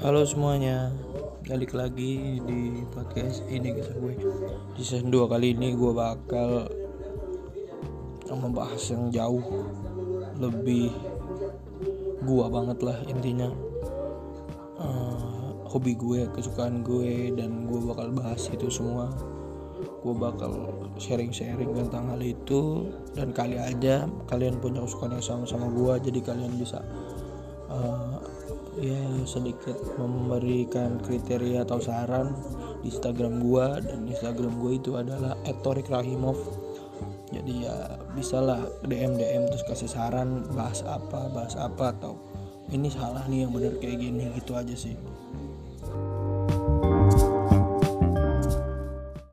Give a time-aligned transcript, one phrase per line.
[0.00, 0.88] Halo semuanya,
[1.44, 4.16] balik lagi di podcast ini kita gue.
[4.72, 6.72] Di season 2 kali ini gue bakal
[8.32, 9.44] membahas yang jauh
[10.40, 10.88] lebih
[12.24, 13.52] gua banget lah intinya.
[14.80, 19.12] Uh, hobi gue kesukaan gue dan gue bakal bahas itu semua.
[20.00, 25.68] Gue bakal sharing-sharing tentang hal itu dan kali aja kalian punya kesukaan yang sama sama
[25.68, 26.80] gue jadi kalian bisa
[27.68, 28.39] uh,
[28.80, 32.32] ya sedikit memberikan kriteria atau saran
[32.80, 36.40] di Instagram gua dan Instagram gua itu adalah @torik rahimov
[37.30, 37.76] jadi ya
[38.16, 42.16] bisalah DM DM terus kasih saran bahas apa bahas apa atau
[42.72, 44.96] ini salah nih yang bener kayak gini gitu aja sih